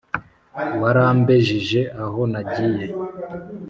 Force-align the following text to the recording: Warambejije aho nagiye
Warambejije 0.81 1.79
aho 2.03 2.21
nagiye 2.31 2.85